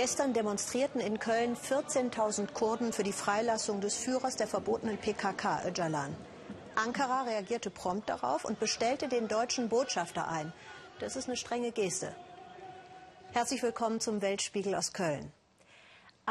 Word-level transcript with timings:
Gestern 0.00 0.32
demonstrierten 0.32 0.98
in 0.98 1.18
Köln 1.18 1.54
14.000 1.54 2.54
Kurden 2.54 2.94
für 2.94 3.02
die 3.02 3.12
Freilassung 3.12 3.82
des 3.82 3.98
Führers 3.98 4.34
der 4.34 4.46
verbotenen 4.46 4.96
PKK, 4.96 5.68
Öcalan. 5.68 6.16
Ankara 6.74 7.24
reagierte 7.24 7.68
prompt 7.68 8.08
darauf 8.08 8.46
und 8.46 8.58
bestellte 8.58 9.08
den 9.08 9.28
deutschen 9.28 9.68
Botschafter 9.68 10.26
ein. 10.26 10.54
Das 11.00 11.16
ist 11.16 11.28
eine 11.28 11.36
strenge 11.36 11.70
Geste. 11.70 12.16
Herzlich 13.32 13.62
willkommen 13.62 14.00
zum 14.00 14.22
Weltspiegel 14.22 14.74
aus 14.74 14.94
Köln. 14.94 15.34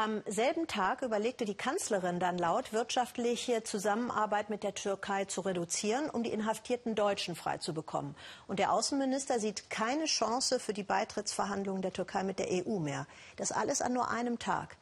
Am 0.02 0.22
selben 0.26 0.66
Tag 0.66 1.02
überlegte 1.02 1.44
die 1.44 1.54
Kanzlerin 1.54 2.20
dann 2.20 2.38
laut, 2.38 2.72
wirtschaftliche 2.72 3.64
Zusammenarbeit 3.64 4.48
mit 4.48 4.62
der 4.62 4.74
Türkei 4.74 5.26
zu 5.26 5.42
reduzieren, 5.42 6.08
um 6.08 6.22
die 6.22 6.32
inhaftierten 6.32 6.94
Deutschen 6.94 7.34
freizubekommen. 7.34 8.14
Und 8.46 8.60
der 8.60 8.72
Außenminister 8.72 9.38
sieht 9.38 9.68
keine 9.68 10.06
Chance 10.06 10.58
für 10.58 10.72
die 10.72 10.84
Beitrittsverhandlungen 10.84 11.82
der 11.82 11.92
Türkei 11.92 12.22
mit 12.22 12.38
der 12.38 12.46
EU 12.50 12.78
mehr. 12.78 13.06
Das 13.36 13.52
alles 13.52 13.82
an 13.82 13.92
nur 13.92 14.08
einem 14.08 14.38
Tag. 14.38 14.78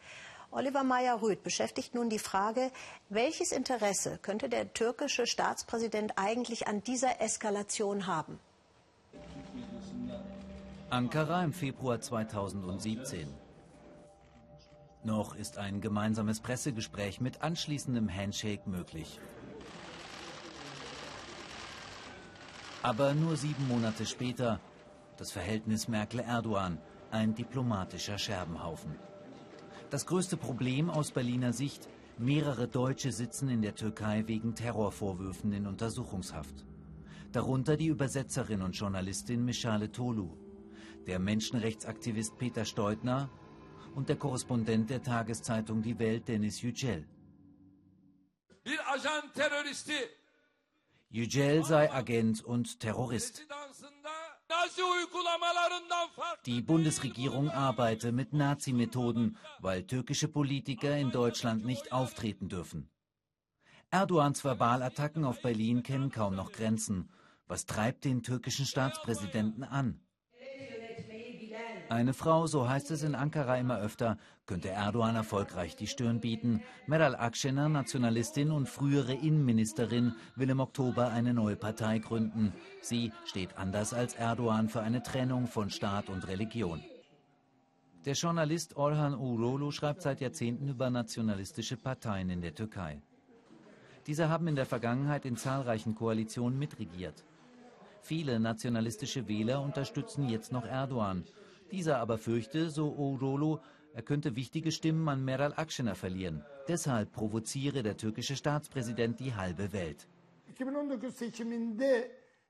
Oliver 0.53 0.85
Meyer-Rüth 0.85 1.43
beschäftigt 1.43 1.97
nun 1.97 2.11
die 2.11 2.21
Frage, 2.21 2.71
welches 3.09 3.51
Interesse 3.51 4.21
könnte 4.23 4.49
der 4.49 4.73
türkische 4.73 5.27
Staatspräsident 5.27 6.13
eigentlich 6.15 6.69
an 6.69 6.85
dieser 6.85 7.21
Eskalation 7.21 8.07
haben? 8.07 8.39
Ankara 10.91 11.43
im 11.43 11.53
Februar 11.53 12.01
2017. 12.01 13.48
Noch 15.09 15.35
ist 15.35 15.57
ein 15.57 15.81
gemeinsames 15.81 16.41
Pressegespräch 16.41 17.19
mit 17.23 17.41
anschließendem 17.41 18.15
Handshake 18.15 18.69
möglich. 18.69 19.19
Aber 22.83 23.15
nur 23.15 23.39
sieben 23.39 23.67
Monate 23.69 24.05
später 24.05 24.61
das 25.17 25.33
Verhältnis 25.33 25.89
Merkel-Erdogan, 25.89 26.77
ein 27.11 27.35
diplomatischer 27.35 28.19
Scherbenhaufen. 28.19 28.97
Das 29.89 30.05
größte 30.05 30.37
Problem 30.37 30.91
aus 30.91 31.11
Berliner 31.11 31.55
Sicht, 31.55 31.89
mehrere 32.19 32.69
Deutsche 32.69 33.11
sitzen 33.11 33.49
in 33.49 33.63
der 33.63 33.77
Türkei 33.77 34.25
wegen 34.27 34.55
Terrorvorwürfen 34.55 35.55
in 35.55 35.67
Untersuchungshaft. 35.67 36.67
Darunter 37.33 37.79
die 37.79 37.87
Übersetzerin 37.87 38.61
und 38.61 38.77
Journalistin 38.77 39.43
Michale 39.43 39.91
Tolu, 39.91 40.37
der 41.07 41.19
Menschenrechtsaktivist 41.19 42.37
Peter 42.37 42.67
Steutner 42.67 43.31
und 43.99 44.09
der 44.09 44.17
Korrespondent 44.17 44.91
der 44.91 45.03
Tageszeitung 45.03 45.83
Die 45.83 45.99
Welt, 45.99 46.29
Dennis 46.29 46.63
Yücel. 46.63 47.05
Yücel 51.11 51.65
sei 51.65 51.93
Agent 51.93 52.45
und 52.45 52.79
Terrorist. 52.79 53.45
Die 56.47 56.63
Bundesregierung 56.63 57.51
arbeite 57.51 58.13
mit 58.13 58.33
Nazi-Methoden, 58.33 59.37
weil 59.59 59.83
türkische 59.85 60.29
Politiker 60.29 60.97
in 60.97 61.11
Deutschland 61.11 61.65
nicht 61.67 61.91
auftreten 61.91 62.49
dürfen. 62.49 62.89
Erdogans 63.91 64.41
Verbalattacken 64.45 65.25
auf 65.25 65.43
Berlin 65.43 65.83
kennen 65.83 66.13
kaum 66.13 66.37
noch 66.37 66.53
Grenzen. 66.53 67.11
Was 67.49 67.67
treibt 67.67 68.05
den 68.05 68.23
türkischen 68.23 68.65
Staatspräsidenten 68.65 69.65
an? 69.65 70.01
Eine 71.91 72.13
Frau, 72.13 72.47
so 72.47 72.69
heißt 72.69 72.91
es 72.91 73.03
in 73.03 73.15
Ankara 73.15 73.57
immer 73.57 73.79
öfter, 73.79 74.19
könnte 74.45 74.69
Erdogan 74.69 75.17
erfolgreich 75.17 75.75
die 75.75 75.87
Stirn 75.87 76.21
bieten. 76.21 76.63
Meral 76.87 77.17
Akşener, 77.17 77.71
Nationalistin 77.71 78.51
und 78.51 78.69
frühere 78.69 79.15
Innenministerin, 79.15 80.15
will 80.37 80.51
im 80.51 80.61
Oktober 80.61 81.09
eine 81.09 81.33
neue 81.33 81.57
Partei 81.57 81.99
gründen. 81.99 82.53
Sie 82.83 83.11
steht 83.25 83.57
anders 83.57 83.95
als 83.95 84.15
Erdogan 84.15 84.69
für 84.69 84.83
eine 84.83 85.03
Trennung 85.03 85.47
von 85.47 85.71
Staat 85.71 86.11
und 86.11 86.29
Religion. 86.29 86.83
Der 88.05 88.15
Journalist 88.15 88.77
Orhan 88.77 89.15
Urolu 89.15 89.71
schreibt 89.71 90.03
seit 90.03 90.21
Jahrzehnten 90.21 90.69
über 90.69 90.91
nationalistische 90.91 91.79
Parteien 91.79 92.29
in 92.29 92.43
der 92.43 92.55
Türkei. 92.55 93.01
Diese 94.07 94.29
haben 94.29 94.47
in 94.47 94.57
der 94.57 94.67
Vergangenheit 94.67 95.25
in 95.25 95.37
zahlreichen 95.37 95.95
Koalitionen 95.95 96.59
mitregiert. 96.59 97.25
Viele 98.03 98.41
nationalistische 98.41 99.27
Wähler 99.27 99.63
unterstützen 99.63 100.29
jetzt 100.29 100.53
noch 100.53 100.65
Erdogan. 100.65 101.25
Dieser 101.71 101.99
aber 101.99 102.19
fürchte, 102.19 102.71
so 102.71 102.95
Orolo, 102.97 103.61
er 103.93 104.03
könnte 104.03 104.37
wichtige 104.37 104.73
Stimmen 104.73 105.09
an 105.09 105.25
Meral 105.25 105.53
Akşener 105.57 105.95
verlieren. 105.95 106.45
Deshalb 106.69 107.13
provoziere 107.13 107.83
der 107.83 107.97
türkische 107.97 108.37
Staatspräsident 108.37 109.19
die 109.19 109.35
halbe 109.35 109.73
Welt. 109.73 110.07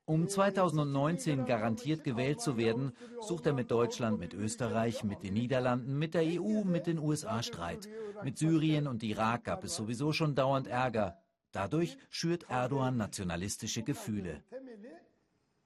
Um 0.05 0.27
2019 0.27 1.45
garantiert 1.45 2.03
gewählt 2.03 2.41
zu 2.41 2.57
werden, 2.57 2.93
sucht 3.21 3.45
er 3.45 3.53
mit 3.53 3.69
Deutschland, 3.69 4.19
mit 4.19 4.33
Österreich, 4.33 5.03
mit 5.03 5.21
den 5.23 5.33
Niederlanden, 5.35 5.99
mit 5.99 6.13
der 6.13 6.23
EU, 6.23 6.63
mit 6.63 6.87
den 6.87 6.97
USA 6.97 7.43
Streit. 7.43 7.87
Mit 8.23 8.37
Syrien 8.37 8.87
und 8.87 9.03
Irak 9.03 9.43
gab 9.43 9.63
es 9.63 9.75
sowieso 9.75 10.11
schon 10.11 10.33
dauernd 10.35 10.67
Ärger. 10.67 11.17
Dadurch 11.51 11.97
schürt 12.09 12.45
Erdogan 12.49 12.97
nationalistische 12.97 13.83
Gefühle. 13.83 14.41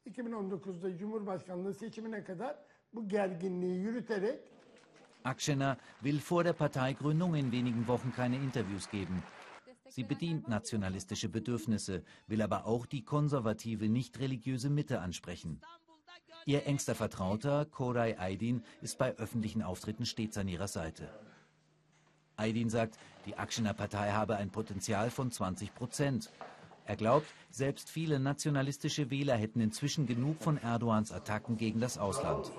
2019'da 0.06 0.98
Cumhurbaşkanlığı 0.98 1.74
seçimine 1.74 2.24
kadar 2.24 2.56
bu 2.94 3.08
gerginliği 3.08 3.80
yürüterek 3.80 4.40
Akşener 5.24 5.78
will 6.02 6.20
vor 6.20 6.46
der 6.46 6.54
Parteigründung 6.54 7.38
in 7.38 7.52
wenigen 7.52 7.88
Wochen 7.88 8.12
keine 8.16 8.36
Interviews 8.36 8.90
geben. 8.92 9.24
Sie 9.90 10.10
bedient 10.10 10.48
nationalistische 10.48 11.30
Bedürfnisse, 11.30 12.04
will 12.28 12.42
aber 12.42 12.66
auch 12.66 12.86
die 12.86 13.06
konservative, 13.06 13.88
nicht 13.88 14.20
religiöse 14.20 14.70
Mitte 14.70 15.00
ansprechen. 15.00 15.62
Ihr 16.46 16.66
engster 16.66 16.96
Vertrauter, 16.96 17.66
Koray 17.66 18.16
Aydin, 18.18 18.64
ist 18.82 18.98
bei 18.98 19.16
öffentlichen 19.18 19.62
Auftritten 19.62 20.06
stets 20.06 20.38
an 20.38 20.48
ihrer 20.48 20.68
Seite. 20.68 21.10
Aydin 22.36 22.70
sagt, 22.70 22.98
die 23.26 23.38
Akşener 23.38 23.74
Partei 23.74 24.12
habe 24.12 24.36
ein 24.38 24.50
Potenzial 24.50 25.10
von 25.10 25.32
20 25.32 25.74
Prozent. 25.74 26.32
Er 26.86 26.98
glaubt, 26.98 27.28
selbst 27.50 27.90
viele 27.90 28.20
nationalistische 28.20 29.10
Wähler 29.10 29.36
hätten 29.36 29.62
inzwischen 29.62 30.06
genug 30.06 30.42
von 30.42 30.58
Erdogans 30.58 31.12
Attacken 31.12 31.56
gegen 31.56 31.80
das 31.80 31.98
Ausland. 31.98 32.52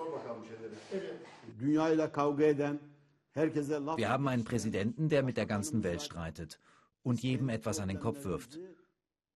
Wir 3.96 4.08
haben 4.08 4.28
einen 4.28 4.44
Präsidenten, 4.44 5.08
der 5.08 5.22
mit 5.22 5.36
der 5.36 5.46
ganzen 5.46 5.82
Welt 5.82 6.02
streitet 6.02 6.60
und 7.02 7.22
jedem 7.22 7.48
etwas 7.48 7.80
an 7.80 7.88
den 7.88 8.00
Kopf 8.00 8.24
wirft. 8.24 8.58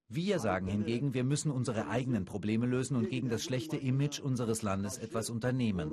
Wir 0.09 0.39
sagen 0.39 0.69
hingegen, 0.69 1.13
wir 1.13 1.25
müssen 1.25 1.51
unsere 1.51 1.89
eigenen 1.89 2.25
Probleme 2.25 2.67
lösen 2.67 2.97
und 2.97 3.11
gegen 3.11 3.29
das 3.29 3.43
schlechte 3.45 3.77
Image 3.77 4.21
unseres 4.21 4.63
Landes 4.63 4.97
etwas 4.97 5.29
unternehmen. 5.29 5.93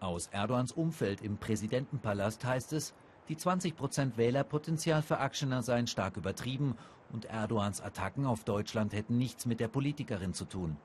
Aus 0.00 0.26
Erdogans 0.26 0.72
Umfeld 0.72 1.22
im 1.22 1.38
Präsidentenpalast 1.38 2.44
heißt 2.44 2.72
es, 2.74 2.94
die 3.28 3.36
20 3.36 3.76
Prozent 3.76 4.16
Wählerpotenzial 4.16 5.02
für 5.02 5.18
Akşener 5.18 5.62
seien 5.62 5.86
stark 5.86 6.16
übertrieben 6.16 6.74
und 7.12 7.26
Erdogans 7.26 7.80
Attacken 7.80 8.26
auf 8.26 8.44
Deutschland 8.44 8.92
hätten 8.92 9.18
nichts 9.18 9.44
mit 9.44 9.60
der 9.60 9.68
Politikerin 9.68 10.32
zu 10.32 10.46
tun. 10.46 10.76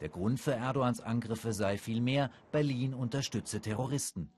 Der 0.00 0.08
Grund 0.08 0.40
für 0.40 0.52
Erdogans 0.52 1.00
Angriffe 1.00 1.52
sei 1.52 1.76
vielmehr, 1.78 2.30
Berlin 2.50 2.94
unterstütze 2.94 3.60
Terroristen. 3.60 4.30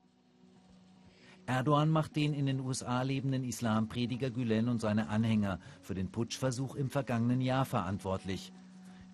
Erdogan 1.46 1.90
macht 1.90 2.16
den 2.16 2.34
in 2.34 2.46
den 2.46 2.60
USA 2.60 3.02
lebenden 3.02 3.44
Islamprediger 3.44 4.30
Gülen 4.30 4.68
und 4.68 4.80
seine 4.80 5.08
Anhänger 5.08 5.60
für 5.82 5.94
den 5.94 6.10
Putschversuch 6.10 6.74
im 6.74 6.90
vergangenen 6.90 7.40
Jahr 7.40 7.66
verantwortlich. 7.66 8.52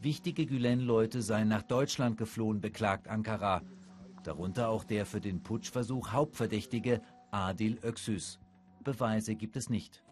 Wichtige 0.00 0.46
Gülen-Leute 0.46 1.22
seien 1.22 1.48
nach 1.48 1.62
Deutschland 1.62 2.16
geflohen, 2.16 2.60
beklagt 2.60 3.08
Ankara. 3.08 3.62
Darunter 4.22 4.68
auch 4.68 4.84
der 4.84 5.06
für 5.06 5.20
den 5.20 5.42
Putschversuch 5.42 6.12
Hauptverdächtige 6.12 7.02
Adil 7.30 7.78
Öksüs. 7.82 8.38
Beweise 8.82 9.34
gibt 9.34 9.56
es 9.56 9.70
nicht. 9.70 10.02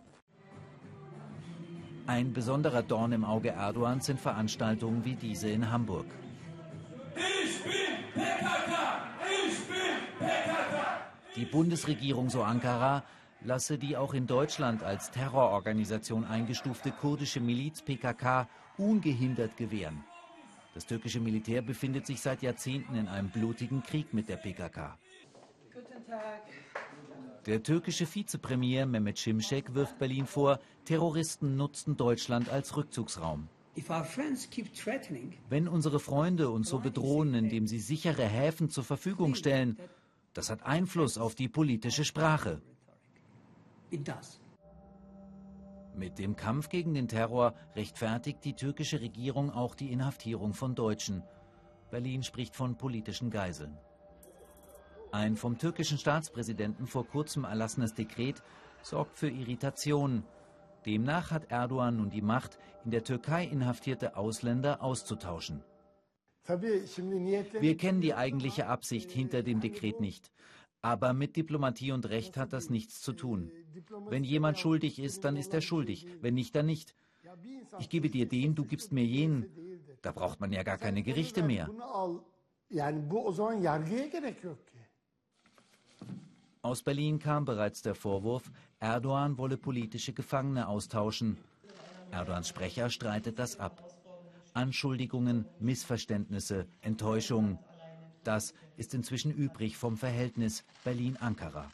Ein 2.07 2.33
besonderer 2.33 2.83
Dorn 2.83 3.13
im 3.13 3.25
Auge 3.25 3.51
Erdogans 3.51 4.07
sind 4.07 4.21
Veranstaltungen 4.21 5.05
wie 5.05 5.15
diese 5.15 5.51
in 5.51 5.71
Hamburg. 5.71 6.07
Ich 7.17 7.63
bin 7.63 7.73
PKK! 8.15 9.03
Ich 9.47 9.59
bin 9.67 10.27
PKK! 10.27 11.01
Die 11.37 11.45
Bundesregierung, 11.45 12.31
so 12.31 12.43
Ankara, 12.43 13.05
lasse 13.43 13.79
die 13.79 13.97
auch 13.97 14.15
in 14.15 14.27
Deutschland 14.27 14.83
als 14.83 15.11
Terrororganisation 15.11 16.25
eingestufte 16.25 16.93
kurdische 16.93 17.41
Miliz 17.41 17.83
PKK 17.83 18.49
ungehindert 18.79 19.57
gewähren. 19.57 20.05
Das 20.75 20.87
türkische 20.87 21.21
Militär 21.21 21.63
befindet 21.63 22.07
sich 22.07 22.21
seit 22.21 22.43
Jahrzehnten 22.43 22.95
in 22.95 23.09
einem 23.09 23.31
blutigen 23.31 23.83
Krieg 23.83 24.15
mit 24.15 24.29
der 24.29 24.37
PKK. 24.37 24.97
Guten 25.75 26.07
Tag. 26.07 26.43
Der 27.49 27.63
türkische 27.63 28.07
Vizepremier 28.07 28.85
Mehmet 28.85 29.19
Şimşek 29.19 29.75
wirft 29.75 29.99
Berlin 29.99 30.27
vor, 30.27 30.59
Terroristen 30.85 31.57
nutzten 31.57 31.97
Deutschland 31.97 32.51
als 32.51 32.77
Rückzugsraum. 32.77 33.49
Wenn 35.49 35.67
unsere 35.67 35.99
Freunde 35.99 36.51
uns 36.51 36.69
so 36.69 36.79
bedrohen, 36.79 37.33
indem 37.33 37.67
sie 37.67 37.79
sichere 37.79 38.27
Häfen 38.27 38.69
zur 38.69 38.85
Verfügung 38.85 39.35
stellen, 39.35 39.79
das 40.35 40.51
hat 40.51 40.63
Einfluss 40.63 41.17
auf 41.17 41.35
die 41.35 41.49
politische 41.49 42.05
Sprache. 42.05 42.61
Mit 45.97 46.19
dem 46.19 46.37
Kampf 46.37 46.69
gegen 46.69 46.93
den 46.93 47.09
Terror 47.09 47.55
rechtfertigt 47.75 48.45
die 48.45 48.57
türkische 48.57 49.01
Regierung 49.01 49.51
auch 49.51 49.75
die 49.75 49.91
Inhaftierung 49.91 50.53
von 50.53 50.75
Deutschen. 50.75 51.23
Berlin 51.91 52.23
spricht 52.23 52.55
von 52.55 52.77
politischen 52.77 53.31
Geiseln. 53.31 53.75
Ein 55.11 55.37
vom 55.37 55.57
türkischen 55.57 55.97
Staatspräsidenten 55.99 56.87
vor 56.87 57.07
kurzem 57.07 57.45
erlassenes 57.45 57.95
Dekret 57.95 58.43
sorgt 58.83 59.17
für 59.17 59.31
Irritation. 59.31 60.23
Demnach 60.85 61.31
hat 61.31 61.51
Erdogan 61.51 61.97
nun 61.97 62.11
die 62.11 62.23
Macht, 62.23 62.59
in 62.85 62.91
der 62.91 63.05
Türkei 63.05 63.45
inhaftierte 63.45 64.17
Ausländer 64.17 64.83
auszutauschen. 64.83 65.63
Wir 66.47 67.77
kennen 67.77 68.01
die 68.01 68.15
eigentliche 68.15 68.67
Absicht 68.67 69.11
hinter 69.11 69.43
dem 69.43 69.61
Dekret 69.61 70.01
nicht. 70.01 70.31
Aber 70.81 71.13
mit 71.13 71.37
Diplomatie 71.37 71.93
und 71.93 72.09
Recht 72.09 72.37
hat 72.37 72.53
das 72.53 72.71
nichts 72.71 73.01
zu 73.01 73.13
tun. 73.13 73.51
Wenn 74.09 74.25
jemand 74.25 74.59
schuldig 74.59 74.99
ist, 74.99 75.25
dann 75.25 75.37
ist 75.37 75.53
er 75.53 75.61
schuldig. 75.61 76.07
Wenn 76.21 76.35
nicht, 76.35 76.55
dann 76.55 76.67
nicht. 76.67 76.95
Ich 77.79 77.89
gebe 77.89 78.11
dir 78.11 78.27
den, 78.29 78.55
du 78.55 78.65
gibst 78.65 78.93
mir 78.93 79.05
jenen. 79.05 79.47
Da 80.03 80.13
braucht 80.13 80.41
man 80.41 80.53
ja 80.53 80.63
gar 80.63 80.79
keine 80.79 81.03
Gerichte 81.03 81.43
mehr. 81.43 81.69
Aus 86.63 86.83
Berlin 86.83 87.19
kam 87.19 87.45
bereits 87.45 87.83
der 87.83 87.95
Vorwurf, 87.95 88.51
Erdogan 88.81 89.39
wolle 89.39 89.57
politische 89.57 90.13
Gefangene 90.13 90.67
austauschen. 90.67 91.39
Erdogans 92.11 92.49
Sprecher 92.49 92.91
streitet 92.91 93.39
das 93.39 93.61
ab. 93.61 93.83
Anschuldigungen, 94.55 95.47
Missverständnisse, 95.61 96.67
Enttäuschung. 96.81 97.59
Das 98.25 98.55
ist 98.77 98.93
inzwischen 98.93 99.33
übrig 99.33 99.77
vom 99.77 99.97
Verhältnis 99.97 100.65
Berlin-Ankara. 100.85 101.71